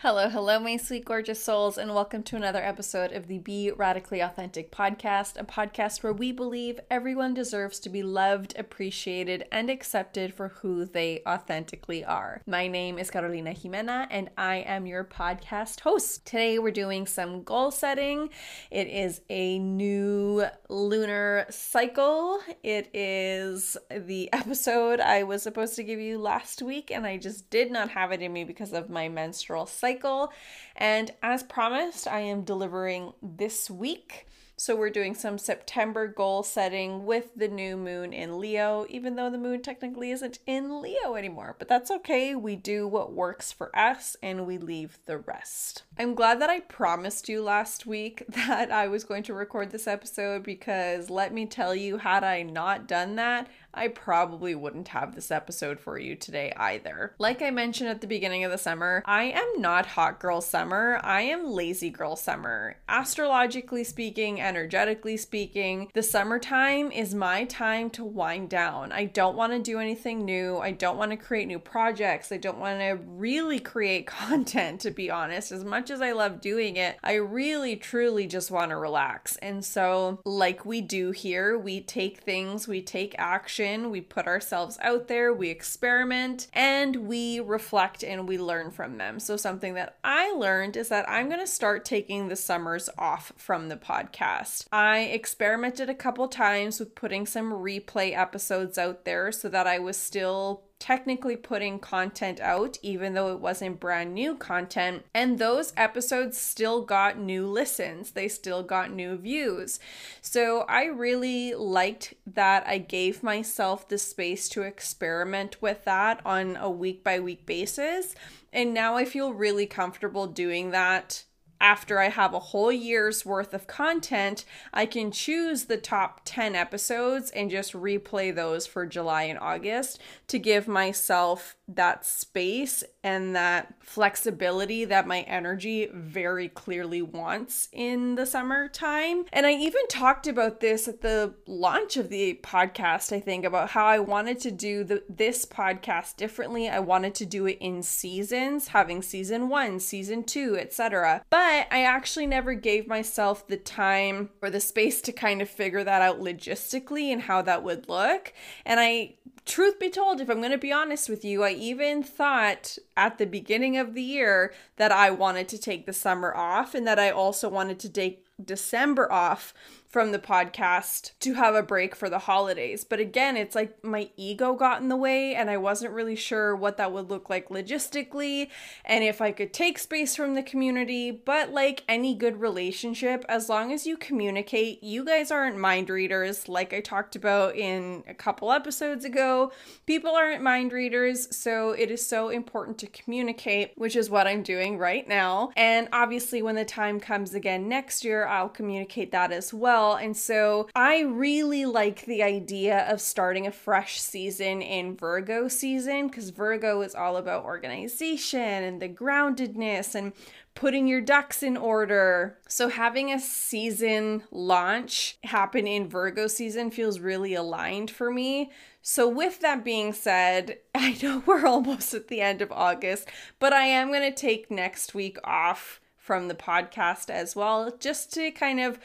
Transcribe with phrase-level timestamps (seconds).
[0.00, 4.20] Hello, hello, my sweet, gorgeous souls, and welcome to another episode of the Be Radically
[4.20, 10.34] Authentic podcast, a podcast where we believe everyone deserves to be loved, appreciated, and accepted
[10.34, 12.42] for who they authentically are.
[12.46, 16.26] My name is Carolina Ximena, and I am your podcast host.
[16.26, 18.28] Today, we're doing some goal setting.
[18.70, 22.40] It is a new lunar cycle.
[22.62, 27.48] It is the episode I was supposed to give you last week, and I just
[27.48, 30.32] did not have it in me because of my menstrual cycle cycle.
[30.74, 34.26] And as promised, I am delivering this week.
[34.58, 39.28] So we're doing some September goal setting with the new moon in Leo, even though
[39.28, 41.54] the moon technically isn't in Leo anymore.
[41.58, 42.34] But that's okay.
[42.34, 45.82] We do what works for us and we leave the rest.
[45.98, 49.86] I'm glad that I promised you last week that I was going to record this
[49.86, 55.14] episode because let me tell you, had I not done that, I probably wouldn't have
[55.14, 57.14] this episode for you today either.
[57.18, 60.98] Like I mentioned at the beginning of the summer, I am not hot girl summer,
[61.04, 62.76] I am lazy girl summer.
[62.88, 68.92] Astrologically speaking, energetically speaking, the summertime is my time to wind down.
[68.92, 72.38] I don't want to do anything new, I don't want to create new projects, I
[72.38, 75.52] don't want to really create content, to be honest.
[75.52, 79.36] As much as I love doing it, I really truly just want to relax.
[79.36, 84.78] And so, like we do here, we take things, we take action we put ourselves
[84.80, 89.18] out there, we experiment, and we reflect and we learn from them.
[89.18, 93.32] So, something that I learned is that I'm going to start taking the summers off
[93.36, 94.66] from the podcast.
[94.72, 99.78] I experimented a couple times with putting some replay episodes out there so that I
[99.78, 105.04] was still technically putting content out, even though it wasn't brand new content.
[105.14, 109.78] And those episodes still got new listens, they still got new views.
[110.20, 116.56] So I really liked that I gave myself the space to experiment with that on
[116.56, 118.14] a week by week basis.
[118.52, 121.24] And now I feel really comfortable doing that
[121.60, 126.54] after I have a whole year's worth of content, I can choose the top 10
[126.54, 133.34] episodes and just replay those for July and August to give myself that space and
[133.34, 139.24] that flexibility that my energy very clearly wants in the summertime.
[139.32, 143.70] And I even talked about this at the launch of the podcast, I think, about
[143.70, 146.68] how I wanted to do the, this podcast differently.
[146.68, 151.24] I wanted to do it in seasons, having season one, season two, etc.
[151.30, 155.82] But I actually never gave myself the time or the space to kind of figure
[155.82, 158.32] that out logistically and how that would look.
[158.64, 159.16] And I
[159.46, 163.18] truth be told, if I'm going to be honest with you, I even thought at
[163.18, 166.98] the beginning of the year that I wanted to take the summer off and that
[166.98, 169.54] I also wanted to take December off
[169.96, 172.84] from the podcast to have a break for the holidays.
[172.84, 176.54] But again, it's like my ego got in the way and I wasn't really sure
[176.54, 178.50] what that would look like logistically
[178.84, 181.10] and if I could take space from the community.
[181.10, 186.46] But like any good relationship, as long as you communicate, you guys aren't mind readers,
[186.46, 189.50] like I talked about in a couple episodes ago.
[189.86, 194.42] People aren't mind readers, so it is so important to communicate, which is what I'm
[194.42, 195.52] doing right now.
[195.56, 199.96] And obviously, when the time comes again next year, I'll communicate that as well well.
[199.96, 206.08] And so I really like the idea of starting a fresh season in Virgo season
[206.08, 210.12] because Virgo is all about organization and the groundedness and
[210.54, 212.38] putting your ducks in order.
[212.48, 218.50] So, having a season launch happen in Virgo season feels really aligned for me.
[218.80, 223.08] So, with that being said, I know we're almost at the end of August,
[223.38, 228.12] but I am going to take next week off from the podcast as well, just
[228.14, 228.78] to kind of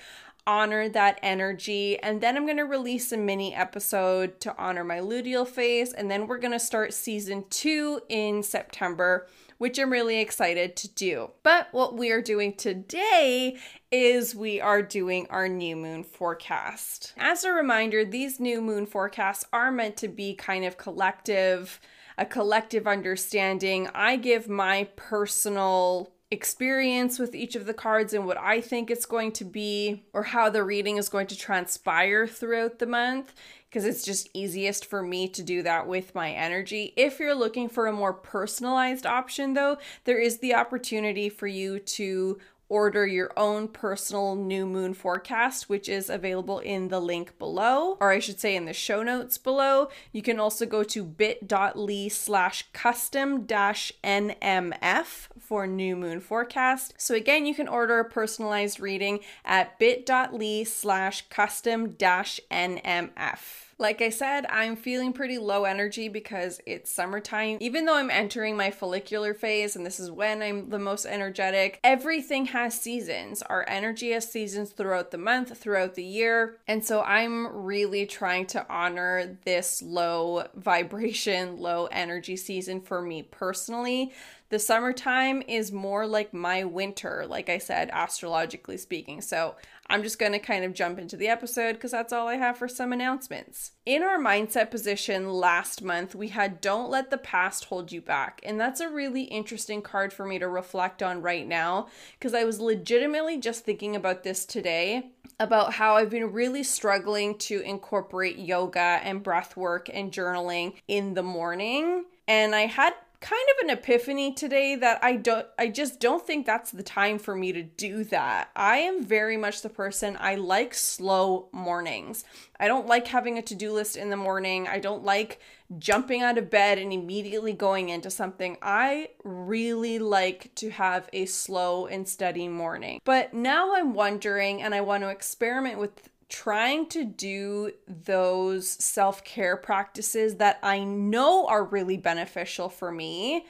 [0.47, 1.99] honor that energy.
[1.99, 5.93] And then I'm going to release a mini episode to honor my luteal phase.
[5.93, 10.87] And then we're going to start season two in September, which I'm really excited to
[10.89, 11.31] do.
[11.43, 13.57] But what we are doing today
[13.91, 17.13] is we are doing our new moon forecast.
[17.17, 21.79] As a reminder, these new moon forecasts are meant to be kind of collective,
[22.17, 23.89] a collective understanding.
[23.93, 29.05] I give my personal experience with each of the cards and what I think it's
[29.05, 33.33] going to be or how the reading is going to transpire throughout the month
[33.69, 36.93] because it's just easiest for me to do that with my energy.
[36.95, 41.79] If you're looking for a more personalized option though, there is the opportunity for you
[41.79, 42.39] to
[42.71, 48.11] order your own personal new moon forecast, which is available in the link below, or
[48.11, 49.89] I should say in the show notes below.
[50.13, 56.93] You can also go to bit.ly slash custom dash NMF for new moon forecast.
[56.97, 63.70] So again, you can order a personalized reading at bit.ly slash custom dash NMF.
[63.81, 67.57] Like I said, I'm feeling pretty low energy because it's summertime.
[67.61, 71.79] Even though I'm entering my follicular phase and this is when I'm the most energetic,
[71.83, 73.41] everything has seasons.
[73.41, 76.57] Our energy has seasons throughout the month, throughout the year.
[76.67, 83.23] And so I'm really trying to honor this low vibration, low energy season for me
[83.23, 84.13] personally
[84.51, 89.21] the summertime is more like my winter, like I said, astrologically speaking.
[89.21, 89.55] So
[89.91, 92.57] I'm just going to kind of jump into the episode because that's all I have
[92.57, 93.71] for some announcements.
[93.85, 98.39] In our mindset position last month, we had Don't Let the Past Hold You Back.
[98.43, 102.45] And that's a really interesting card for me to reflect on right now because I
[102.45, 105.11] was legitimately just thinking about this today
[105.41, 111.15] about how I've been really struggling to incorporate yoga and breath work and journaling in
[111.15, 112.05] the morning.
[112.29, 116.45] And I had kind of an epiphany today that I don't I just don't think
[116.45, 118.49] that's the time for me to do that.
[118.55, 122.25] I am very much the person I like slow mornings.
[122.59, 124.67] I don't like having a to-do list in the morning.
[124.67, 125.39] I don't like
[125.77, 128.57] jumping out of bed and immediately going into something.
[128.61, 132.99] I really like to have a slow and steady morning.
[133.05, 139.23] But now I'm wondering and I want to experiment with trying to do those self
[139.23, 143.45] care practices that I know are really beneficial for me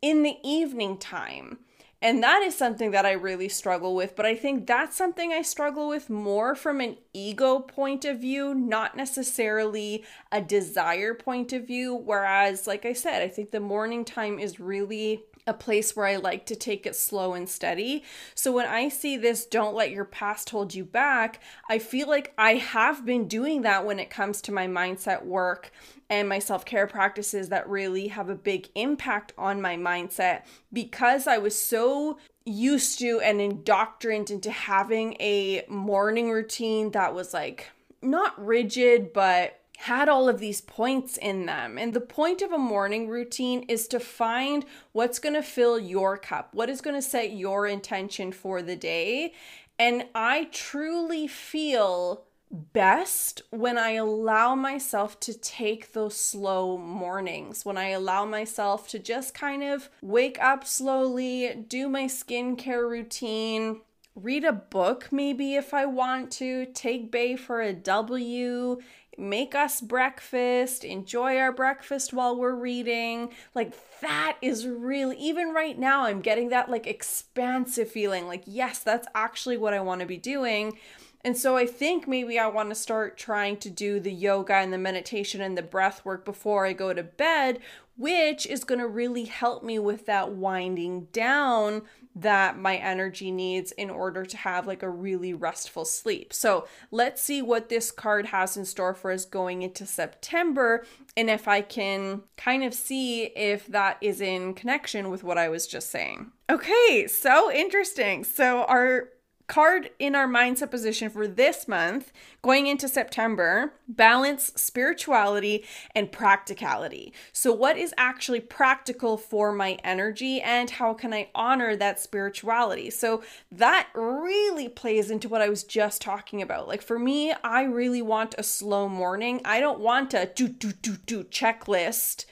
[0.00, 1.58] in the evening time.
[2.00, 4.16] And that is something that I really struggle with.
[4.16, 8.54] But I think that's something I struggle with more from an ego point of view,
[8.54, 11.94] not necessarily a desire point of view.
[11.94, 16.16] Whereas, like I said, I think the morning time is really a place where I
[16.16, 18.04] like to take it slow and steady.
[18.34, 22.32] So when I see this, don't let your past hold you back, I feel like
[22.38, 25.72] I have been doing that when it comes to my mindset work
[26.08, 30.42] and my self care practices that really have a big impact on my mindset
[30.72, 37.32] because I was so used to and indoctrined into having a morning routine that was
[37.32, 41.76] like not rigid, but had all of these points in them.
[41.76, 46.16] And the point of a morning routine is to find what's going to fill your
[46.16, 49.34] cup, what is going to set your intention for the day.
[49.80, 57.76] And I truly feel best when I allow myself to take those slow mornings, when
[57.76, 63.80] I allow myself to just kind of wake up slowly, do my skincare routine,
[64.14, 68.78] read a book maybe if I want to, take Bay for a W,
[69.18, 73.30] make us breakfast, enjoy our breakfast while we're reading.
[73.54, 78.78] Like that is really even right now I'm getting that like expansive feeling like yes,
[78.78, 80.78] that's actually what I want to be doing.
[81.24, 84.72] And so I think maybe I want to start trying to do the yoga and
[84.72, 87.60] the meditation and the breath work before I go to bed,
[87.96, 91.82] which is going to really help me with that winding down
[92.14, 96.32] that my energy needs in order to have like a really restful sleep.
[96.32, 100.84] So let's see what this card has in store for us going into September
[101.16, 105.48] and if I can kind of see if that is in connection with what I
[105.48, 106.32] was just saying.
[106.50, 108.24] Okay, so interesting.
[108.24, 109.08] So our
[109.52, 112.10] card in our mindset position for this month,
[112.40, 115.62] going into September, balance spirituality
[115.94, 117.12] and practicality.
[117.34, 122.88] So, what is actually practical for my energy, and how can I honor that spirituality?
[122.88, 126.66] So, that really plays into what I was just talking about.
[126.66, 129.42] Like, for me, I really want a slow morning.
[129.44, 132.24] I don't want a do, do, do, do checklist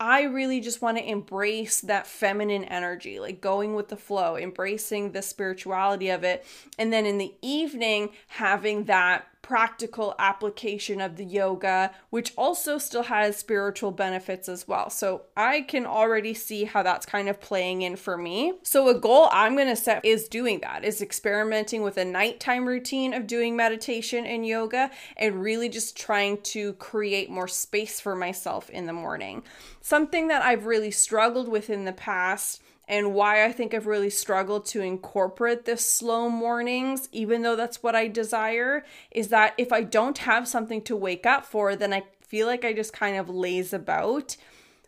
[0.00, 5.12] I really just want to embrace that feminine energy, like going with the flow, embracing
[5.12, 6.44] the spirituality of it.
[6.78, 13.02] And then in the evening, having that practical application of the yoga, which also still
[13.02, 14.88] has spiritual benefits as well.
[14.88, 18.54] So I can already see how that's kind of playing in for me.
[18.62, 22.64] So a goal I'm going to set is doing that, is experimenting with a nighttime
[22.64, 28.16] routine of doing meditation and yoga and really just trying to create more space for
[28.16, 29.42] myself in the morning.
[29.82, 34.10] Something that I've really struggled with in the past and why I think I've really
[34.10, 39.72] struggled to incorporate this slow mornings, even though that's what I desire, is that if
[39.72, 43.16] I don't have something to wake up for, then I feel like I just kind
[43.16, 44.36] of laze about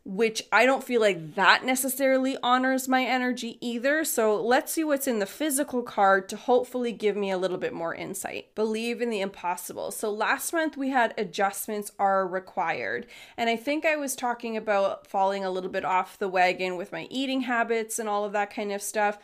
[0.07, 4.05] which I don't feel like that necessarily honors my energy either.
[4.05, 7.73] So let's see what's in the physical card to hopefully give me a little bit
[7.73, 8.55] more insight.
[8.55, 9.91] Believe in the impossible.
[9.91, 13.09] So last month we had adjustments are required.
[13.37, 16.93] And I think I was talking about falling a little bit off the wagon with
[16.93, 19.19] my eating habits and all of that kind of stuff.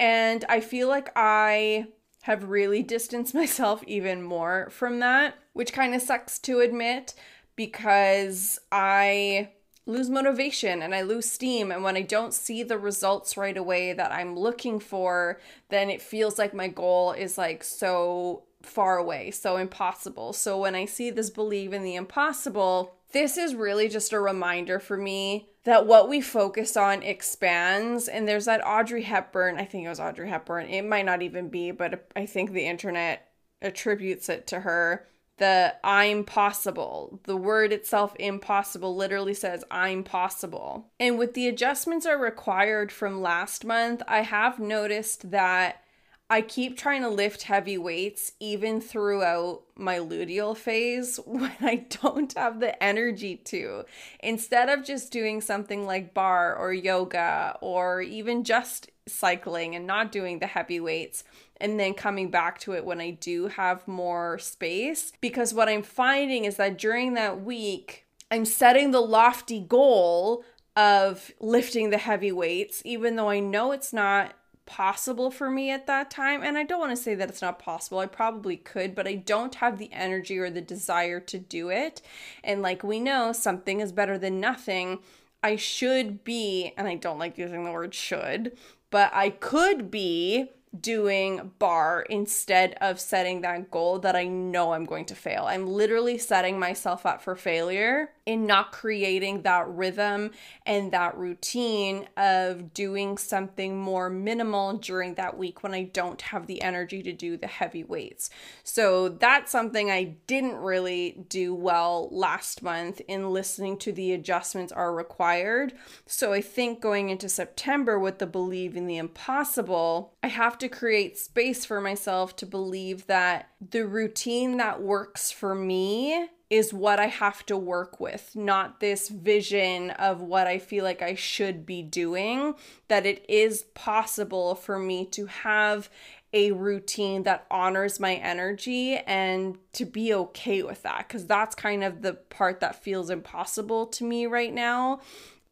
[0.00, 1.86] And I feel like I
[2.22, 7.14] have really distanced myself even more from that, which kind of sucks to admit
[7.54, 9.50] because I
[9.86, 11.70] lose motivation and I lose steam.
[11.70, 16.00] And when I don't see the results right away that I'm looking for, then it
[16.02, 20.32] feels like my goal is like so far away, so impossible.
[20.32, 24.80] So when I see this believe in the impossible, this is really just a reminder
[24.80, 28.08] for me that what we focus on expands.
[28.08, 31.48] And there's that Audrey Hepburn, I think it was Audrey Hepburn, it might not even
[31.48, 33.28] be, but I think the internet
[33.60, 35.06] attributes it to her.
[35.38, 37.20] The I'm possible.
[37.24, 40.86] The word itself, impossible, literally says I'm possible.
[41.00, 45.82] And with the adjustments are required from last month, I have noticed that
[46.30, 52.32] I keep trying to lift heavy weights even throughout my luteal phase when I don't
[52.34, 53.84] have the energy to.
[54.20, 60.12] Instead of just doing something like barre or yoga or even just cycling and not
[60.12, 61.24] doing the heavy weights
[61.58, 65.12] and then coming back to it when I do have more space.
[65.20, 70.44] Because what I'm finding is that during that week, I'm setting the lofty goal
[70.76, 74.34] of lifting the heavy weights, even though I know it's not
[74.66, 76.42] possible for me at that time.
[76.42, 77.98] And I don't want to say that it's not possible.
[77.98, 82.02] I probably could, but I don't have the energy or the desire to do it.
[82.42, 85.00] And like we know, something is better than nothing.
[85.42, 88.56] I should be, and I don't like using the word should,
[88.90, 90.50] but I could be
[90.80, 95.44] doing barre instead of setting that goal that I know I'm going to fail.
[95.46, 100.30] I'm literally setting myself up for failure in not creating that rhythm
[100.64, 106.46] and that routine of doing something more minimal during that week when I don't have
[106.46, 108.30] the energy to do the heavy weights.
[108.62, 114.72] So that's something I didn't really do well last month in listening to the adjustments
[114.72, 115.74] are required.
[116.06, 120.68] So I think going into September with the believe in the impossible, I have to
[120.68, 127.00] create space for myself to believe that the routine that works for me is what
[127.00, 131.64] I have to work with, not this vision of what I feel like I should
[131.64, 132.54] be doing.
[132.88, 135.88] That it is possible for me to have
[136.32, 141.84] a routine that honors my energy and to be okay with that because that's kind
[141.84, 145.00] of the part that feels impossible to me right now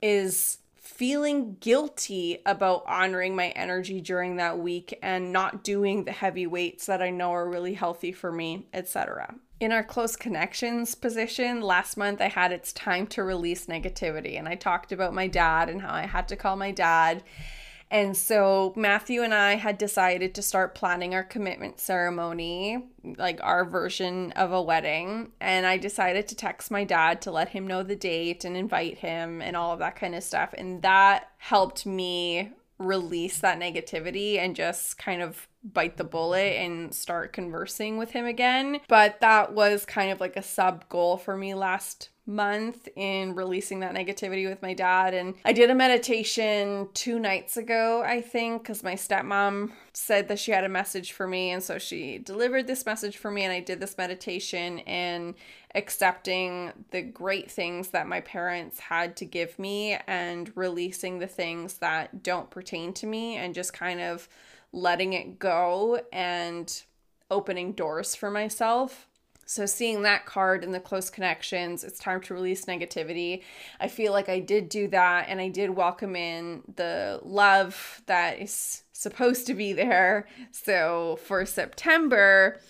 [0.03, 6.49] is feeling guilty about honoring my energy during that week and not doing the heavy
[6.49, 11.61] weights that I know are really healthy for me, etc in our close connections position
[11.61, 15.69] last month i had it's time to release negativity and i talked about my dad
[15.69, 17.23] and how i had to call my dad.
[17.89, 23.65] And so matthew and i had decided to start planning our commitment ceremony like our
[23.65, 27.83] version of a wedding and i decided to text my dad to let him know
[27.83, 31.85] the date and invite him and all of that kind of stuff and that helped
[31.85, 38.11] me release that negativity and just kind of bite the bullet and start conversing with
[38.11, 38.81] him again.
[38.89, 43.81] But that was kind of like a sub goal for me last month in releasing
[43.81, 45.13] that negativity with my dad.
[45.13, 50.39] And I did a meditation two nights ago, I think, because my stepmom said that
[50.39, 51.51] she had a message for me.
[51.51, 55.35] And so she delivered this message for me, and I did this meditation and
[55.75, 61.79] accepting the great things that my parents had to give me and releasing the things
[61.79, 64.29] that don't pertain to me and just kind of
[64.73, 66.83] letting it go and
[67.31, 69.09] opening doors for myself.
[69.45, 73.43] So, seeing that card in the close connections, it's time to release negativity.
[73.81, 78.41] I feel like I did do that and I did welcome in the love that
[78.41, 80.27] is supposed to be there.
[80.51, 82.61] So, for September,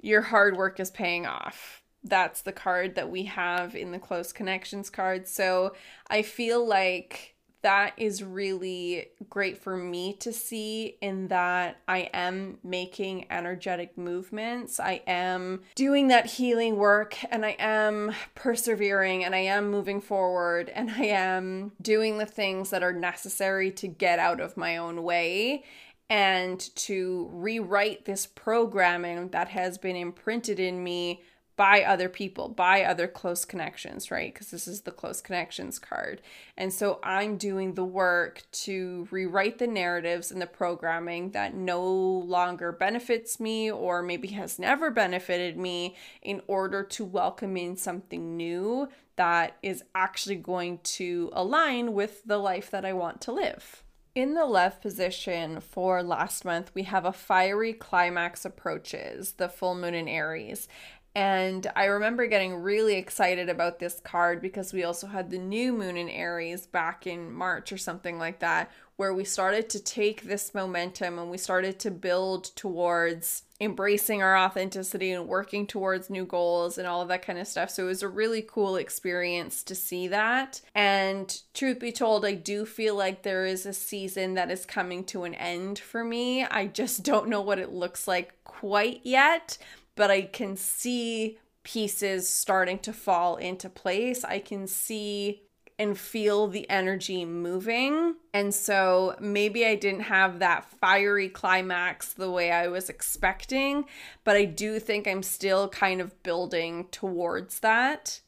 [0.00, 1.82] your hard work is paying off.
[2.04, 5.26] That's the card that we have in the close connections card.
[5.26, 5.74] So,
[6.08, 12.58] I feel like that is really great for me to see in that I am
[12.64, 14.80] making energetic movements.
[14.80, 20.70] I am doing that healing work and I am persevering and I am moving forward
[20.70, 25.02] and I am doing the things that are necessary to get out of my own
[25.02, 25.64] way
[26.08, 31.22] and to rewrite this programming that has been imprinted in me
[31.60, 34.32] by other people, by other close connections, right?
[34.32, 36.22] Because this is the close connections card.
[36.56, 41.84] And so I'm doing the work to rewrite the narratives and the programming that no
[41.84, 48.38] longer benefits me or maybe has never benefited me in order to welcome in something
[48.38, 53.84] new that is actually going to align with the life that I want to live.
[54.14, 59.76] In the left position for last month, we have a fiery climax approaches, the full
[59.76, 60.66] moon in Aries.
[61.14, 65.72] And I remember getting really excited about this card because we also had the new
[65.72, 70.22] moon in Aries back in March or something like that, where we started to take
[70.22, 76.24] this momentum and we started to build towards embracing our authenticity and working towards new
[76.24, 77.70] goals and all of that kind of stuff.
[77.70, 80.60] So it was a really cool experience to see that.
[80.74, 85.04] And truth be told, I do feel like there is a season that is coming
[85.06, 86.44] to an end for me.
[86.44, 89.58] I just don't know what it looks like quite yet
[90.00, 94.24] but I can see pieces starting to fall into place.
[94.24, 95.42] I can see
[95.78, 98.14] and feel the energy moving.
[98.32, 103.84] And so maybe I didn't have that fiery climax the way I was expecting,
[104.24, 108.22] but I do think I'm still kind of building towards that.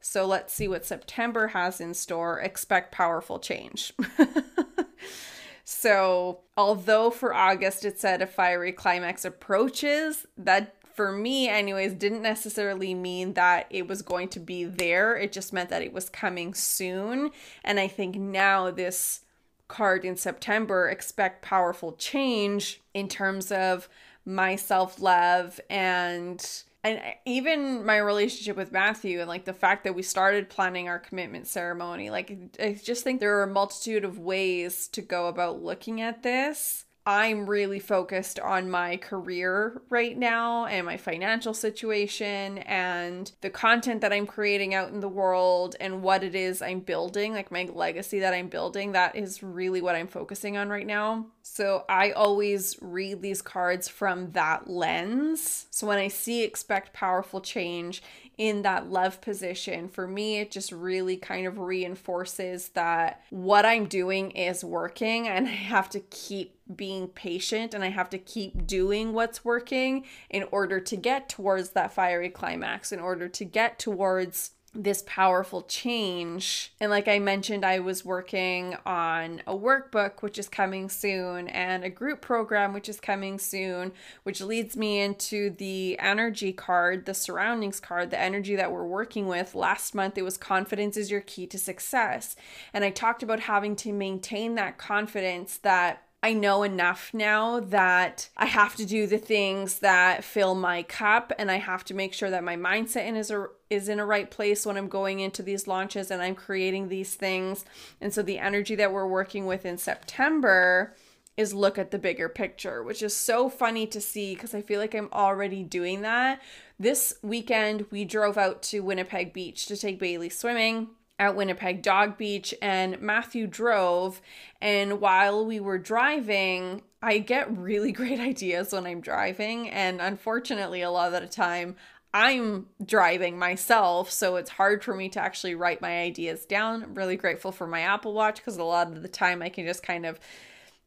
[0.00, 2.40] So let's see what September has in store.
[2.40, 3.92] Expect powerful change.
[5.66, 12.22] so, although for August it said a fiery climax approaches, that for me, anyways, didn't
[12.22, 15.16] necessarily mean that it was going to be there.
[15.16, 17.30] It just meant that it was coming soon.
[17.62, 19.20] And I think now this
[19.68, 23.88] card in September, expect powerful change in terms of
[24.26, 26.44] my self love and
[26.82, 30.98] and even my relationship with Matthew and like the fact that we started planning our
[30.98, 35.62] commitment ceremony like I just think there are a multitude of ways to go about
[35.62, 42.58] looking at this I'm really focused on my career right now and my financial situation
[42.58, 46.80] and the content that I'm creating out in the world and what it is I'm
[46.80, 48.92] building, like my legacy that I'm building.
[48.92, 51.28] That is really what I'm focusing on right now.
[51.40, 55.64] So I always read these cards from that lens.
[55.70, 58.02] So when I see expect powerful change,
[58.38, 63.86] in that love position, for me, it just really kind of reinforces that what I'm
[63.86, 68.66] doing is working and I have to keep being patient and I have to keep
[68.66, 73.78] doing what's working in order to get towards that fiery climax, in order to get
[73.78, 76.72] towards this powerful change.
[76.78, 81.84] And like I mentioned, I was working on a workbook, which is coming soon, and
[81.84, 87.14] a group program, which is coming soon, which leads me into the energy card, the
[87.14, 89.54] surroundings card, the energy that we're working with.
[89.54, 92.36] Last month, it was confidence is your key to success.
[92.74, 98.28] And I talked about having to maintain that confidence that I know enough now that
[98.36, 102.12] I have to do the things that fill my cup and I have to make
[102.12, 105.44] sure that my mindset is a, is in a right place when I'm going into
[105.44, 107.64] these launches and I'm creating these things.
[108.00, 110.96] And so the energy that we're working with in September
[111.36, 114.80] is look at the bigger picture, which is so funny to see because I feel
[114.80, 116.42] like I'm already doing that.
[116.80, 120.88] This weekend we drove out to Winnipeg Beach to take Bailey swimming
[121.18, 124.20] at Winnipeg Dog Beach, and Matthew drove.
[124.60, 129.68] And while we were driving, I get really great ideas when I'm driving.
[129.68, 131.76] And unfortunately, a lot of the time,
[132.12, 136.82] I'm driving myself, so it's hard for me to actually write my ideas down.
[136.82, 139.66] I'm really grateful for my Apple Watch because a lot of the time I can
[139.66, 140.18] just kind of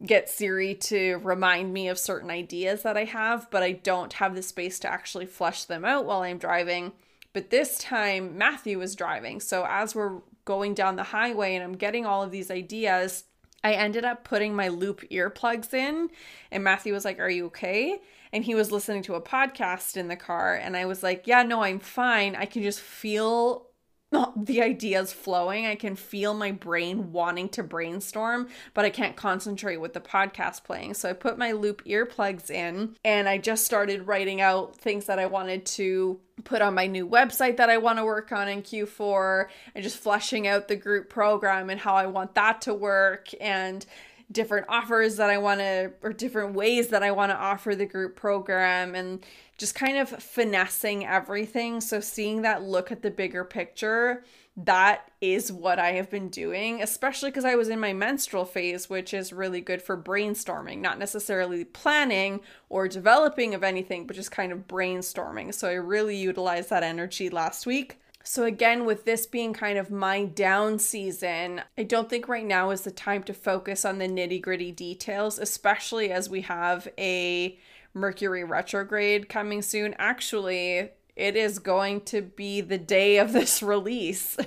[0.04, 4.34] get Siri to remind me of certain ideas that I have, but I don't have
[4.34, 6.94] the space to actually flesh them out while I'm driving.
[7.34, 9.39] But this time, Matthew was driving.
[9.39, 13.26] So as we're going down the highway and I'm getting all of these ideas,
[13.63, 16.10] I ended up putting my loop earplugs in.
[16.52, 18.02] And Matthew was like, Are you okay?
[18.34, 20.56] And he was listening to a podcast in the car.
[20.56, 22.36] And I was like, Yeah, no, I'm fine.
[22.36, 23.67] I can just feel
[24.36, 25.65] the ideas flowing.
[25.65, 30.63] I can feel my brain wanting to brainstorm, but I can't concentrate with the podcast
[30.63, 30.95] playing.
[30.95, 35.19] So I put my loop earplugs in and I just started writing out things that
[35.19, 38.63] I wanted to put on my new website that I want to work on in
[38.63, 43.30] Q4 and just fleshing out the group program and how I want that to work
[43.39, 43.86] and
[44.32, 47.86] different offers that I want to, or different ways that I want to offer the
[47.86, 49.26] group program, and
[49.58, 51.82] just kind of finessing everything.
[51.82, 54.24] So, seeing that look at the bigger picture,
[54.58, 58.89] that is what I have been doing, especially because I was in my menstrual phase,
[58.89, 64.32] which is really good for brainstorming, not necessarily planning or developing of anything, but just
[64.32, 65.54] kind of brainstorming.
[65.54, 68.00] So, I really utilized that energy last week.
[68.23, 72.69] So, again, with this being kind of my down season, I don't think right now
[72.69, 77.57] is the time to focus on the nitty gritty details, especially as we have a
[77.93, 79.95] Mercury retrograde coming soon.
[79.97, 84.38] Actually, it is going to be the day of this release.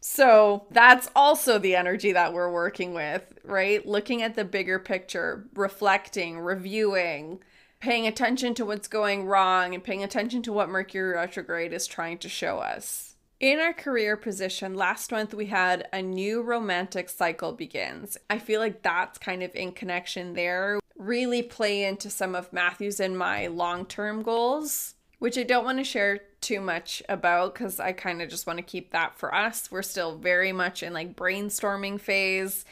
[0.00, 3.86] so, that's also the energy that we're working with, right?
[3.86, 7.40] Looking at the bigger picture, reflecting, reviewing
[7.80, 12.18] paying attention to what's going wrong and paying attention to what Mercury retrograde is trying
[12.18, 13.16] to show us.
[13.38, 18.16] In our career position, last month we had a new romantic cycle begins.
[18.30, 20.80] I feel like that's kind of in connection there.
[20.96, 25.76] Really play into some of Matthew's and my long term goals, which I don't want
[25.78, 29.34] to share too much about because I kind of just want to keep that for
[29.34, 29.70] us.
[29.70, 32.64] We're still very much in like brainstorming phase,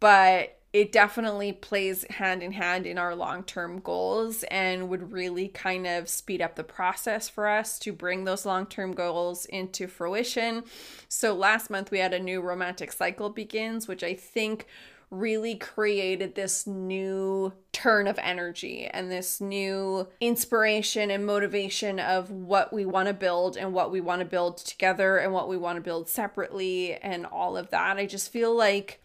[0.00, 5.48] but it definitely plays hand in hand in our long term goals and would really
[5.48, 9.88] kind of speed up the process for us to bring those long term goals into
[9.88, 10.62] fruition.
[11.08, 14.66] So, last month we had a new romantic cycle begins, which I think
[15.10, 22.72] really created this new turn of energy and this new inspiration and motivation of what
[22.72, 25.76] we want to build and what we want to build together and what we want
[25.76, 27.96] to build separately and all of that.
[27.96, 29.02] I just feel like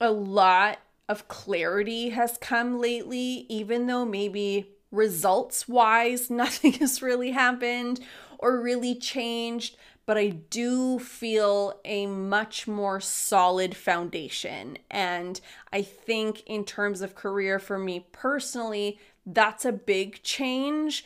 [0.00, 0.78] a lot
[1.10, 8.00] of clarity has come lately, even though maybe results wise nothing has really happened
[8.38, 9.76] or really changed
[10.10, 14.76] but I do feel a much more solid foundation.
[14.90, 15.40] And
[15.72, 21.04] I think, in terms of career for me personally, that's a big change.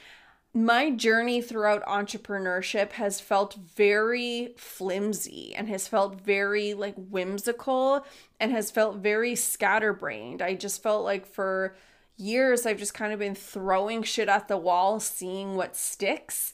[0.55, 8.07] My journey throughout entrepreneurship has felt very flimsy and has felt very like whimsical
[8.45, 10.43] and has felt very scatterbrained.
[10.43, 11.75] I just felt like for
[12.19, 16.53] years I've just kind of been throwing shit at the wall, seeing what sticks.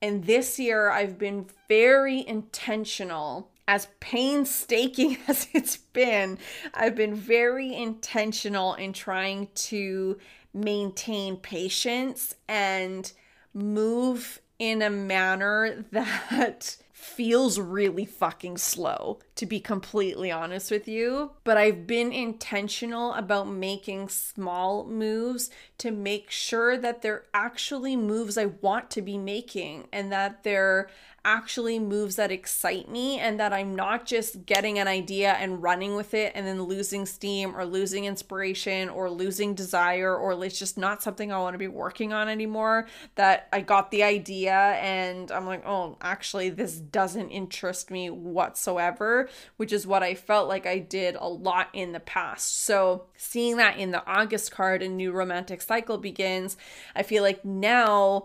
[0.00, 3.50] And this year, I've been very intentional.
[3.66, 6.38] As painstaking as it's been,
[6.74, 10.18] I've been very intentional in trying to
[10.54, 13.12] maintain patience and
[13.52, 21.32] move in a manner that feels really fucking slow, to be completely honest with you.
[21.42, 28.38] But I've been intentional about making small moves to make sure that they're actually moves
[28.38, 30.88] I want to be making and that they're
[31.24, 35.94] actually moves that excite me and that I'm not just getting an idea and running
[35.94, 40.76] with it and then losing steam or losing inspiration or losing desire or it's just
[40.76, 42.86] not something I want to be working on anymore.
[43.14, 49.28] That I got the idea and I'm like, oh, actually, this doesn't interest me whatsoever,
[49.56, 52.64] which is what I felt like I did a lot in the past.
[52.64, 56.56] So seeing that in the August card, a new romantic cycle begins,
[56.96, 58.24] I feel like now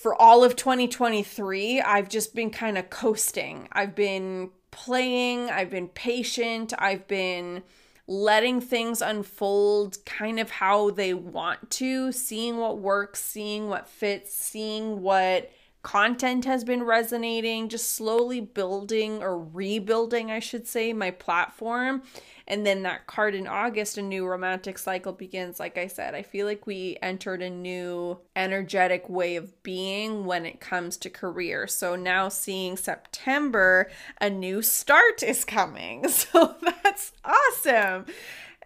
[0.00, 3.68] for all of 2023, I've just been kind of coasting.
[3.70, 7.62] I've been playing, I've been patient, I've been
[8.06, 14.34] letting things unfold kind of how they want to, seeing what works, seeing what fits,
[14.34, 15.50] seeing what
[15.82, 22.02] content has been resonating, just slowly building or rebuilding, I should say, my platform
[22.50, 25.60] and then that card in August, a new romantic cycle begins.
[25.60, 30.44] Like I said, I feel like we entered a new energetic way of being when
[30.44, 31.68] it comes to career.
[31.68, 33.88] So now seeing September,
[34.20, 36.04] a new start is coming.
[36.10, 38.04] So that's awesome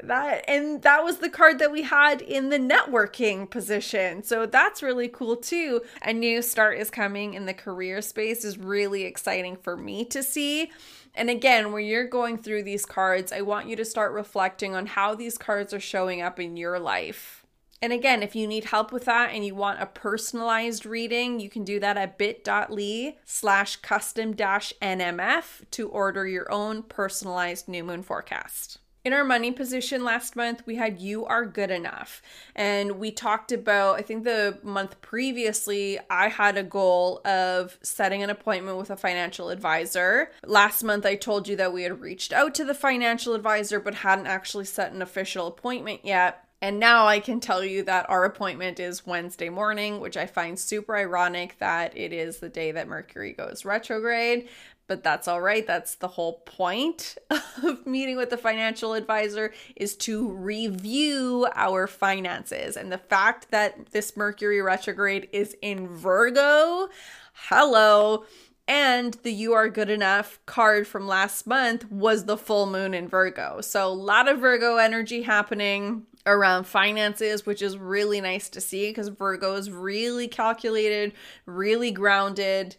[0.03, 4.83] that and that was the card that we had in the networking position so that's
[4.83, 9.57] really cool too a new start is coming in the career space is really exciting
[9.57, 10.71] for me to see
[11.15, 14.87] and again, when you're going through these cards, I want you to start reflecting on
[14.87, 17.45] how these cards are showing up in your life.
[17.81, 21.51] And again, if you need help with that and you want a personalized reading, you
[21.51, 27.85] can do that at bit.ly slash custom dash NMF to order your own personalized new
[27.85, 28.79] moon forecast.
[29.05, 32.23] In our money position last month, we had You Are Good Enough.
[32.57, 38.23] And we talked about, I think the month previously, I had a goal of setting
[38.23, 40.31] an appointment with a financial advisor.
[40.43, 43.97] Last month, I told you that we had reached out to the financial advisor but
[43.97, 46.41] hadn't actually set an official appointment yet.
[46.63, 50.59] And now I can tell you that our appointment is Wednesday morning, which I find
[50.59, 54.49] super ironic that it is the day that Mercury goes retrograde
[54.87, 55.67] but that's all right.
[55.67, 57.17] That's the whole point
[57.63, 62.77] of meeting with the financial advisor is to review our finances.
[62.77, 66.89] And the fact that this Mercury retrograde is in Virgo,
[67.33, 68.25] hello.
[68.67, 73.09] And the You Are Good Enough card from last month was the full moon in
[73.09, 73.61] Virgo.
[73.61, 78.89] So, a lot of Virgo energy happening around finances, which is really nice to see
[78.89, 81.13] because Virgo is really calculated,
[81.45, 82.77] really grounded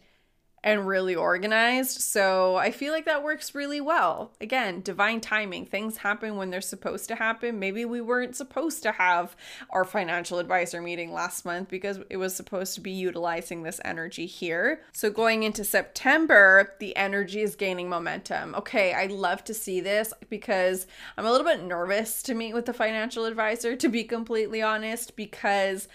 [0.66, 2.00] and really organized.
[2.00, 4.32] So I feel like that works really well.
[4.40, 5.64] Again, divine timing.
[5.64, 7.60] Things happen when they're supposed to happen.
[7.60, 9.36] Maybe we weren't supposed to have
[9.70, 14.26] our financial advisor meeting last month because it was supposed to be utilizing this energy
[14.26, 14.80] here.
[14.92, 18.56] So going into September, the energy is gaining momentum.
[18.56, 22.66] Okay, I love to see this because I'm a little bit nervous to meet with
[22.66, 25.86] the financial advisor, to be completely honest, because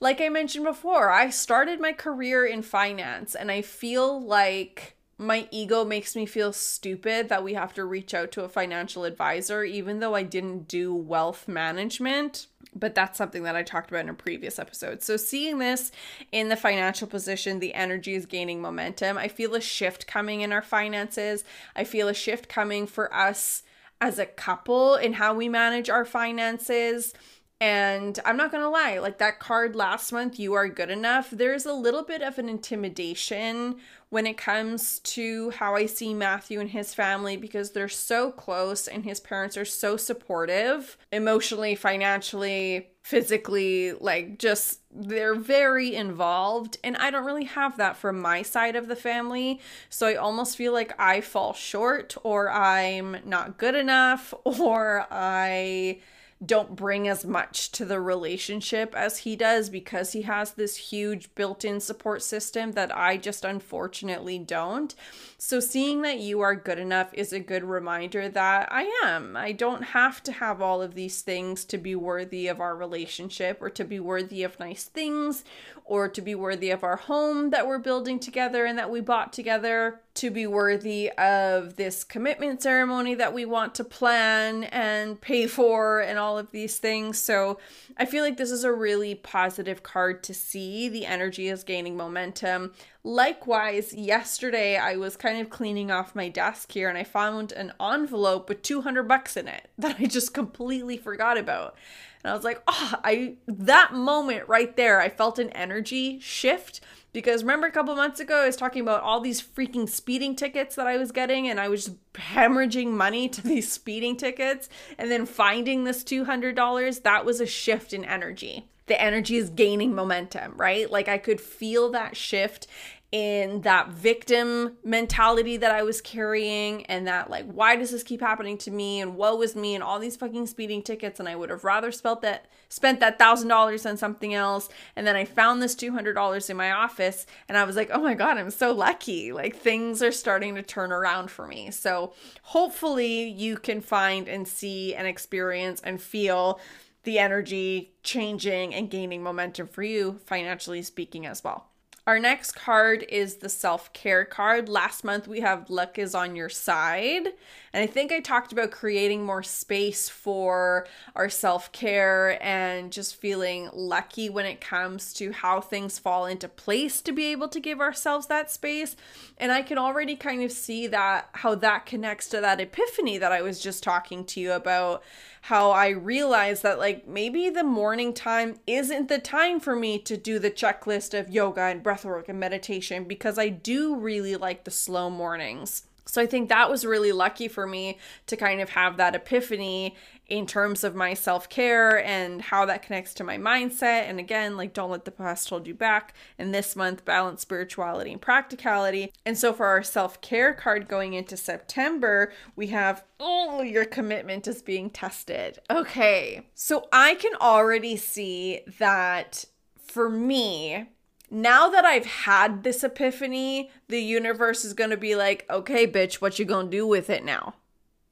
[0.00, 5.48] like I mentioned before, I started my career in finance and I feel like my
[5.50, 9.64] ego makes me feel stupid that we have to reach out to a financial advisor,
[9.64, 12.46] even though I didn't do wealth management.
[12.72, 15.02] But that's something that I talked about in a previous episode.
[15.02, 15.90] So, seeing this
[16.30, 19.18] in the financial position, the energy is gaining momentum.
[19.18, 21.42] I feel a shift coming in our finances.
[21.74, 23.64] I feel a shift coming for us
[24.00, 27.14] as a couple in how we manage our finances
[27.60, 31.28] And I'm not to lie, like that card last month, you are good enough.
[31.30, 33.76] There's a little bit of an intimidation
[34.10, 38.86] when it comes to how I see Matthew and his family because they're so close
[38.86, 46.78] and his parents are so supportive emotionally, financially, physically, like just they're very involved.
[46.84, 49.60] And I don't really have that from my side of the family.
[49.90, 55.98] So I almost feel like I fall short or I'm not good enough or I
[56.44, 61.34] don't bring as much to the relationship as he does because he has this huge
[61.34, 64.94] built in support system that I just unfortunately don't.
[65.40, 69.36] So, seeing that you are good enough is a good reminder that I am.
[69.36, 73.58] I don't have to have all of these things to be worthy of our relationship
[73.60, 75.44] or to be worthy of nice things
[75.84, 79.32] or to be worthy of our home that we're building together and that we bought
[79.32, 85.46] together, to be worthy of this commitment ceremony that we want to plan and pay
[85.46, 87.16] for, and all of these things.
[87.16, 87.60] So
[87.98, 90.88] I feel like this is a really positive card to see.
[90.88, 92.72] The energy is gaining momentum.
[93.02, 97.72] Likewise, yesterday I was kind of cleaning off my desk here and I found an
[97.80, 101.76] envelope with 200 bucks in it that I just completely forgot about.
[102.22, 106.80] And I was like, oh, I that moment right there, I felt an energy shift
[107.12, 110.74] because remember a couple months ago I was talking about all these freaking speeding tickets
[110.76, 114.68] that I was getting and I was hemorrhaging money to these speeding tickets
[114.98, 118.68] and then finding this $200, that was a shift in energy.
[118.86, 120.90] The energy is gaining momentum, right?
[120.90, 122.66] Like I could feel that shift
[123.10, 128.20] in that victim mentality that I was carrying and that like why does this keep
[128.20, 131.34] happening to me and woe is me and all these fucking speeding tickets and I
[131.34, 134.68] would have rather spent that spent that thousand dollars on something else.
[134.94, 137.88] And then I found this two hundred dollars in my office and I was like
[137.90, 139.32] oh my god I'm so lucky.
[139.32, 141.70] Like things are starting to turn around for me.
[141.70, 146.60] So hopefully you can find and see and experience and feel
[147.04, 151.70] the energy changing and gaining momentum for you financially speaking as well.
[152.08, 154.66] Our next card is the self care card.
[154.66, 157.34] Last month we have luck is on your side.
[157.72, 163.16] And I think I talked about creating more space for our self care and just
[163.16, 167.60] feeling lucky when it comes to how things fall into place to be able to
[167.60, 168.96] give ourselves that space.
[169.36, 173.32] And I can already kind of see that how that connects to that epiphany that
[173.32, 175.02] I was just talking to you about
[175.42, 180.16] how I realized that like maybe the morning time isn't the time for me to
[180.16, 184.70] do the checklist of yoga and breathwork and meditation because I do really like the
[184.70, 185.84] slow mornings.
[186.08, 189.94] So I think that was really lucky for me to kind of have that epiphany
[190.26, 194.08] in terms of my self care and how that connects to my mindset.
[194.08, 196.14] And again, like, don't let the past hold you back.
[196.38, 199.12] And this month, balance spirituality and practicality.
[199.24, 204.46] And so, for our self care card going into September, we have, oh, your commitment
[204.46, 205.58] is being tested.
[205.70, 206.46] Okay.
[206.54, 209.44] So, I can already see that
[209.76, 210.86] for me,
[211.30, 216.16] now that I've had this epiphany, the universe is going to be like, okay, bitch,
[216.16, 217.54] what you going to do with it now?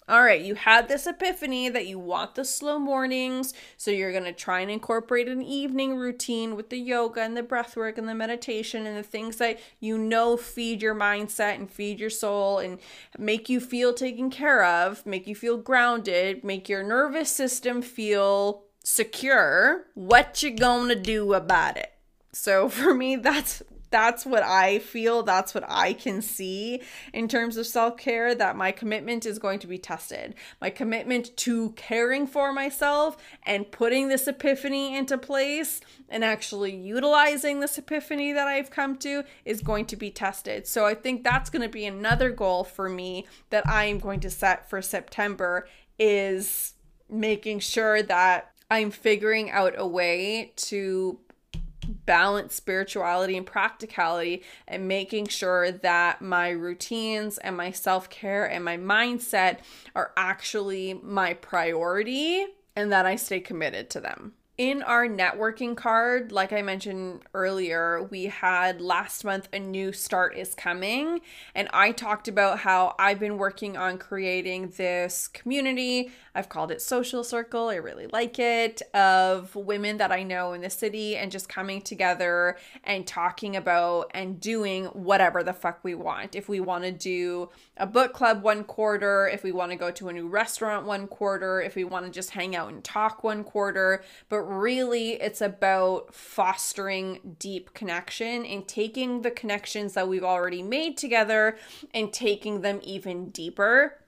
[0.09, 4.23] All right, you had this epiphany that you want the slow mornings, so you're going
[4.23, 8.09] to try and incorporate an evening routine with the yoga and the breath work and
[8.09, 12.61] the meditation and the things that you know feed your mindset and feed your soul
[12.61, 12.79] and
[13.19, 18.63] make you feel taken care of, make you feel grounded, make your nervous system feel
[18.85, 19.87] secure.
[19.95, 21.96] What you going to do about it?
[22.37, 26.83] So for me, that's that's what I feel, that's what I can see
[27.15, 30.35] in terms of self-care that my commitment is going to be tested.
[30.61, 37.61] My commitment to caring for myself and putting this epiphany into place and actually utilizing
[37.61, 40.67] this epiphany that I've come to is going to be tested.
[40.67, 44.21] So I think that's going to be another goal for me that I am going
[44.21, 46.75] to set for September is
[47.09, 51.21] making sure that I'm figuring out a way to
[52.07, 58.65] balance spirituality and practicality and making sure that my routines and my self care and
[58.65, 59.59] my mindset
[59.95, 66.33] are actually my priority and that I stay committed to them in our networking card,
[66.33, 71.21] like I mentioned earlier, we had last month a new start is coming.
[71.55, 76.11] And I talked about how I've been working on creating this community.
[76.35, 77.69] I've called it Social Circle.
[77.69, 81.83] I really like it of women that I know in the city and just coming
[81.83, 86.35] together and talking about and doing whatever the fuck we want.
[86.35, 89.91] If we want to do a book club one quarter, if we want to go
[89.91, 93.23] to a new restaurant one quarter, if we want to just hang out and talk
[93.23, 94.03] one quarter.
[94.31, 100.97] But really, it's about fostering deep connection and taking the connections that we've already made
[100.97, 101.57] together
[101.93, 103.99] and taking them even deeper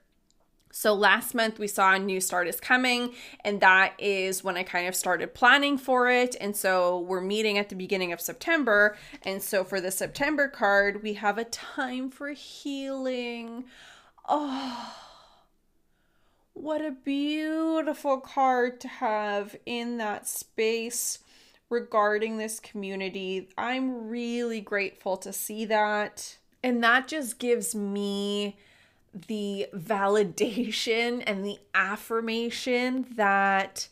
[0.71, 4.63] So last month we saw a new start is coming, and that is when I
[4.63, 6.35] kind of started planning for it.
[6.39, 8.95] And so we're meeting at the beginning of September.
[9.23, 13.65] And so for the September card, we have a time for healing.
[14.27, 14.95] Oh,
[16.59, 21.19] what a beautiful card to have in that space
[21.69, 23.47] regarding this community.
[23.57, 26.37] I'm really grateful to see that.
[26.61, 28.57] And that just gives me
[29.27, 33.87] the validation and the affirmation that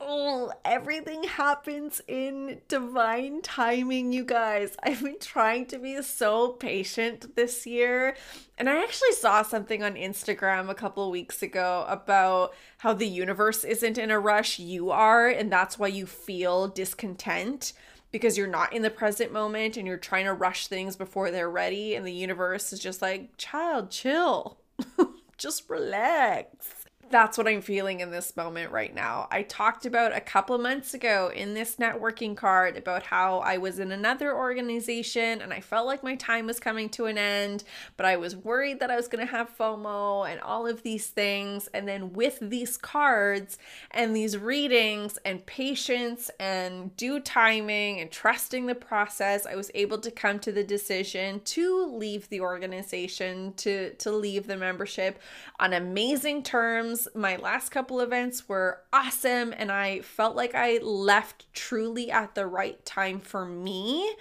[0.00, 4.76] oh everything happens in divine timing you guys.
[4.82, 8.16] I've been trying to be so patient this year
[8.56, 13.64] and i actually saw something on instagram a couple weeks ago about how the universe
[13.64, 14.58] isn't in a rush.
[14.58, 17.72] You are and that's why you feel discontent
[18.12, 21.50] because you're not in the present moment and you're trying to rush things before they're
[21.50, 24.58] ready and the universe is just like child chill.
[25.36, 29.28] Just relax that's what I'm feeling in this moment right now.
[29.30, 33.58] I talked about a couple of months ago in this networking card about how I
[33.58, 37.64] was in another organization and I felt like my time was coming to an end,
[37.96, 41.08] but I was worried that I was going to have FOMO and all of these
[41.08, 41.68] things.
[41.74, 43.58] And then with these cards
[43.90, 49.98] and these readings and patience and due timing and trusting the process, I was able
[49.98, 55.20] to come to the decision to leave the organization, to to leave the membership
[55.60, 61.52] on amazing terms my last couple events were awesome, and I felt like I left
[61.52, 64.14] truly at the right time for me.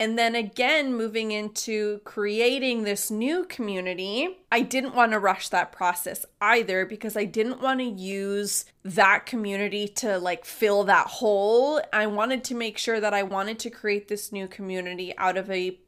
[0.00, 5.70] And then again, moving into creating this new community, I didn't want to rush that
[5.70, 11.80] process either because I didn't want to use that community to like fill that hole.
[11.92, 15.48] I wanted to make sure that I wanted to create this new community out of
[15.48, 15.78] a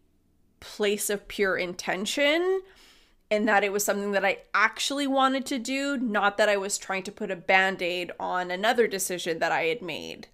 [0.61, 2.63] place of pure intention
[3.31, 6.79] and that it was something that I actually wanted to do, not that I was
[6.79, 10.29] trying to put a band aid on another decision that I had made.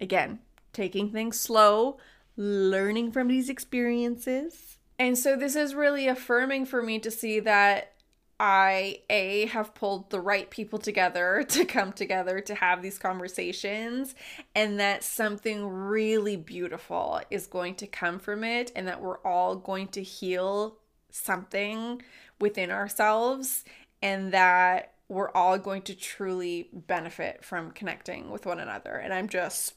[0.00, 0.40] Again,
[0.72, 1.98] taking things slow,
[2.36, 4.78] learning from these experiences.
[4.98, 7.92] And so this is really affirming for me to see that
[8.38, 14.14] I a have pulled the right people together to come together to have these conversations
[14.54, 19.56] and that something really beautiful is going to come from it and that we're all
[19.56, 20.76] going to heal
[21.14, 22.02] something
[22.40, 23.64] within ourselves
[24.02, 28.94] and that we're all going to truly benefit from connecting with one another.
[28.94, 29.74] And I'm just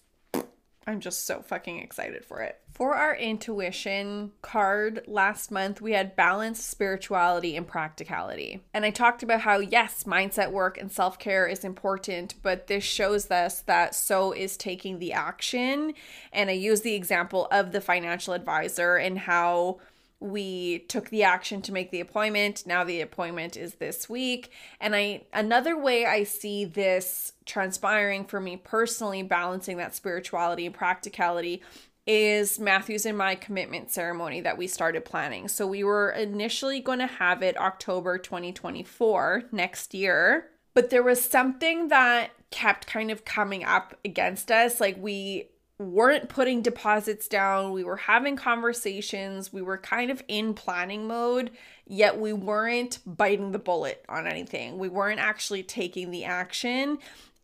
[0.88, 2.62] I'm just so fucking excited for it.
[2.71, 8.62] For our intuition card last month, we had balance, spirituality, and practicality.
[8.73, 12.86] And I talked about how, yes, mindset work and self care is important, but this
[12.86, 15.93] shows us that so is taking the action.
[16.32, 19.80] And I use the example of the financial advisor and how
[20.19, 24.51] we took the action to make the appointment now the appointment is this week
[24.82, 30.73] and i another way i see this transpiring for me personally balancing that spirituality and
[30.73, 31.62] practicality
[32.08, 35.49] is Matthew's and my commitment ceremony that we started planning.
[35.49, 41.21] So we were initially going to have it October 2024 next year, but there was
[41.21, 44.80] something that kept kind of coming up against us.
[44.80, 45.49] Like we
[45.80, 47.72] weren't putting deposits down.
[47.72, 49.54] We were having conversations.
[49.54, 51.52] We were kind of in planning mode,
[51.86, 54.80] yet we weren't biting the bullet on anything.
[54.80, 56.98] We weren't actually taking the action.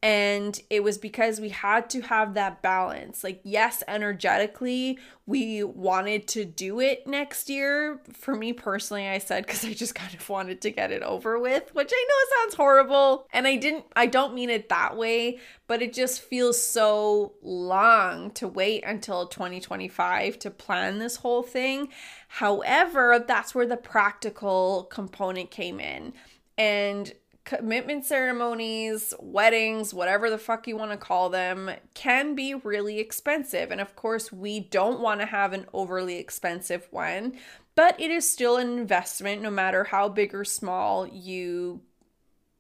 [0.04, 3.24] And it was because we had to have that balance.
[3.24, 8.02] Like, yes, energetically, we wanted to do it next year.
[8.12, 11.40] For me personally, I said because I just kind of wanted to get it over
[11.40, 13.28] with, which I know sounds horrible.
[13.32, 18.32] And I didn't, I don't mean it that way, but it just feels so long
[18.32, 21.88] to wait until 2025 to plan this whole thing.
[22.28, 26.12] However, that's where the practical component came in.
[26.58, 27.14] And
[27.46, 33.72] commitment ceremonies, weddings, whatever the fuck you want to call them, can be really expensive.
[33.72, 37.38] And of course, we don't want to have an overly expensive one,
[37.76, 41.82] but it is still an investment no matter how big or small you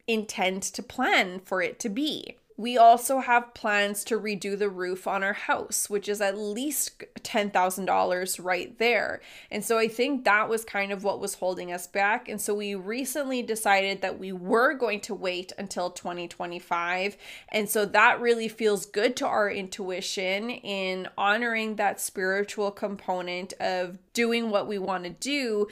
[0.07, 2.37] intend to plan for it to be.
[2.55, 7.03] We also have plans to redo the roof on our house, which is at least
[7.19, 9.21] $10,000 right there.
[9.49, 12.29] And so I think that was kind of what was holding us back.
[12.29, 17.17] And so we recently decided that we were going to wait until 2025.
[17.49, 23.97] And so that really feels good to our intuition in honoring that spiritual component of
[24.13, 25.67] doing what we want to do,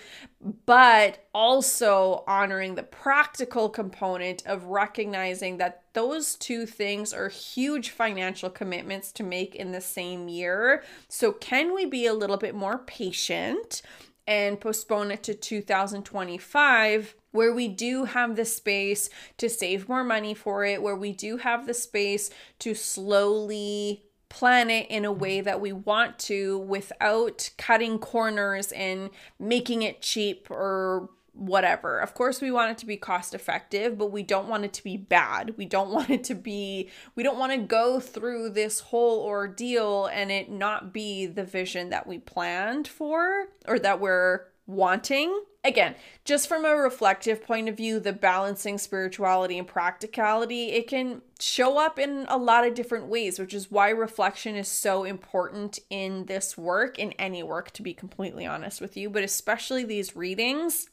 [0.65, 8.49] but also honoring the practical component of recognizing that those two things are huge financial
[8.49, 10.83] commitments to make in the same year.
[11.07, 13.81] So, can we be a little bit more patient
[14.27, 17.15] and postpone it to 2025?
[17.31, 21.37] where we do have the space to save more money for it, where we do
[21.37, 22.29] have the space
[22.59, 29.09] to slowly plan it in a way that we want to without cutting corners and
[29.37, 31.99] making it cheap or whatever.
[31.99, 34.83] Of course, we want it to be cost effective, but we don't want it to
[34.83, 35.57] be bad.
[35.57, 40.05] We don't want it to be, we don't want to go through this whole ordeal
[40.05, 45.43] and it not be the vision that we planned for or that we're wanting.
[45.63, 45.95] Again,
[46.25, 51.77] just from a reflective point of view, the balancing spirituality and practicality, it can show
[51.77, 56.25] up in a lot of different ways, which is why reflection is so important in
[56.25, 60.87] this work, in any work, to be completely honest with you, but especially these readings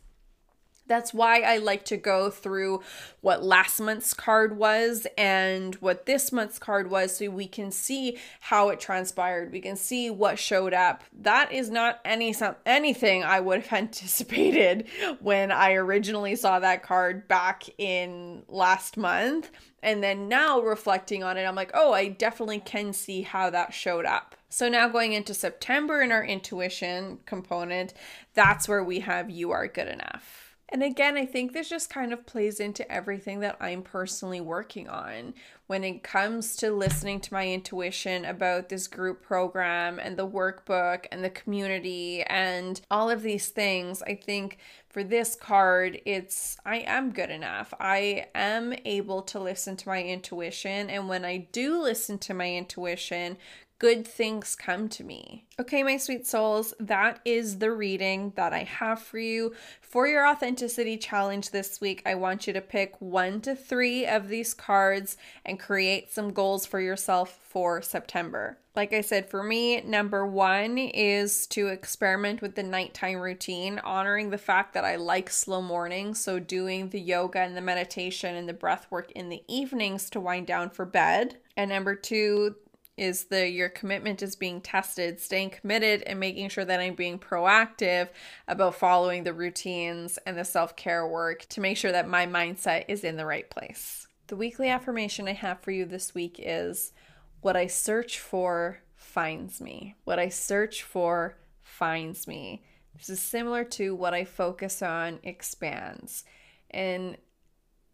[0.89, 2.83] that's why I like to go through
[3.21, 8.19] what last month's card was and what this month's card was so we can see
[8.41, 9.53] how it transpired.
[9.53, 11.05] We can see what showed up.
[11.13, 12.35] That is not any
[12.67, 14.89] anything I would have anticipated
[15.21, 19.51] when I originally saw that card back in last month.
[19.83, 23.73] And then now reflecting on it, I'm like, oh, I definitely can see how that
[23.73, 24.35] showed up.
[24.49, 27.95] So now going into September in our intuition component,
[28.35, 30.48] that's where we have you are good enough.
[30.71, 34.89] And again, I think this just kind of plays into everything that I'm personally working
[34.89, 35.33] on
[35.67, 41.07] when it comes to listening to my intuition about this group program and the workbook
[41.11, 44.03] and the community and all of these things.
[44.03, 44.59] I think
[44.91, 47.73] for this card, it's I am good enough.
[47.81, 50.91] I am able to listen to my intuition.
[50.91, 53.39] And when I do listen to my intuition,
[53.79, 55.45] good things come to me.
[55.61, 59.55] Okay, my sweet souls, that is the reading that I have for you.
[59.81, 64.29] For your authenticity challenge this week, I want you to pick one to three of
[64.29, 68.59] these cards and create some goals for yourself for September.
[68.75, 74.31] Like I said, for me, number one is to experiment with the nighttime routine, honoring
[74.31, 76.21] the fact that I like slow mornings.
[76.21, 80.21] So, doing the yoga and the meditation and the breath work in the evenings to
[80.21, 81.39] wind down for bed.
[81.57, 82.55] And number two,
[82.99, 87.19] is the your commitment is being tested, staying committed and making sure that I'm being
[87.19, 88.09] proactive
[88.47, 93.05] about following the routines and the self-care work to make sure that my mindset is
[93.05, 94.07] in the right place.
[94.27, 96.93] The weekly affirmation I have for you this week is
[97.41, 99.97] what I search for finds me.
[100.05, 102.63] What I search for finds me.
[102.97, 106.25] This is similar to what I focus on expands.
[106.71, 107.17] And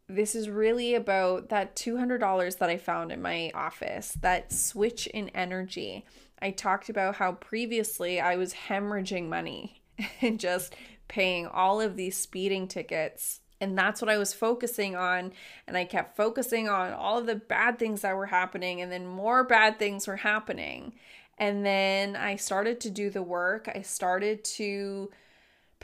[0.08, 5.30] this is really about that $200 that I found in my office, that switch in
[5.30, 6.04] energy.
[6.42, 9.82] I talked about how previously I was hemorrhaging money
[10.20, 10.74] and just
[11.08, 13.40] paying all of these speeding tickets.
[13.60, 15.32] And that's what I was focusing on.
[15.66, 19.06] And I kept focusing on all of the bad things that were happening, and then
[19.06, 20.92] more bad things were happening.
[21.38, 23.70] And then I started to do the work.
[23.74, 25.10] I started to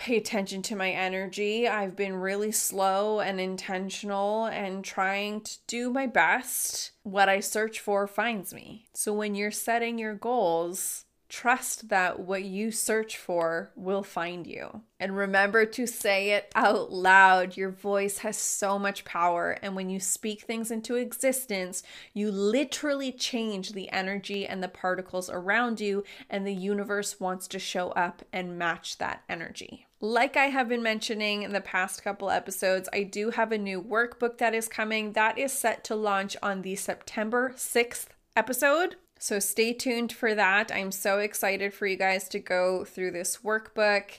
[0.00, 1.68] pay attention to my energy.
[1.68, 6.92] I've been really slow and intentional and trying to do my best.
[7.02, 8.86] What I search for finds me.
[8.94, 14.82] So when you're setting your goals, Trust that what you search for will find you.
[14.98, 17.56] And remember to say it out loud.
[17.56, 19.56] Your voice has so much power.
[19.62, 25.30] And when you speak things into existence, you literally change the energy and the particles
[25.30, 29.86] around you, and the universe wants to show up and match that energy.
[30.00, 33.80] Like I have been mentioning in the past couple episodes, I do have a new
[33.80, 38.96] workbook that is coming that is set to launch on the September 6th episode.
[39.22, 40.72] So stay tuned for that.
[40.74, 44.18] I'm so excited for you guys to go through this workbook.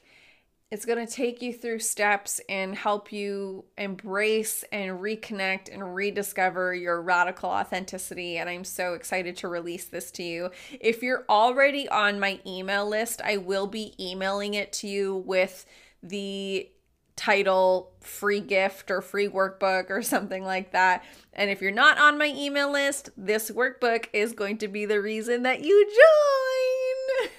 [0.69, 6.75] It's going to take you through steps and help you embrace and reconnect and rediscover
[6.75, 8.37] your radical authenticity.
[8.37, 10.51] And I'm so excited to release this to you.
[10.79, 15.65] If you're already on my email list, I will be emailing it to you with
[16.03, 16.69] the
[17.15, 21.03] title free gift or free workbook or something like that.
[21.33, 25.01] And if you're not on my email list, this workbook is going to be the
[25.01, 25.87] reason that you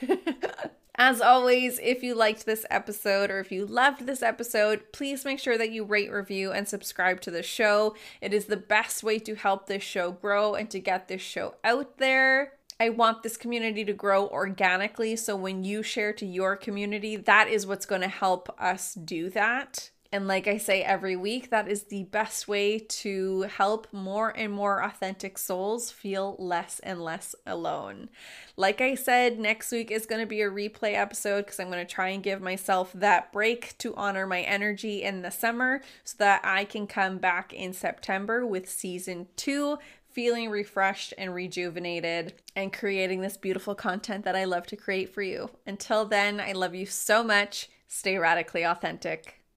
[0.00, 0.18] join.
[0.94, 5.40] As always, if you liked this episode or if you loved this episode, please make
[5.40, 7.96] sure that you rate, review, and subscribe to the show.
[8.20, 11.54] It is the best way to help this show grow and to get this show
[11.64, 12.52] out there.
[12.80, 15.16] I want this community to grow organically.
[15.16, 19.30] So when you share to your community, that is what's going to help us do
[19.30, 19.90] that.
[20.14, 24.52] And like I say every week, that is the best way to help more and
[24.52, 28.10] more authentic souls feel less and less alone.
[28.54, 31.86] Like I said, next week is going to be a replay episode because I'm going
[31.86, 36.16] to try and give myself that break to honor my energy in the summer so
[36.18, 39.78] that I can come back in September with season two
[40.12, 45.22] feeling refreshed and rejuvenated and creating this beautiful content that I love to create for
[45.22, 45.50] you.
[45.66, 47.68] Until then, I love you so much.
[47.88, 49.41] Stay radically authentic.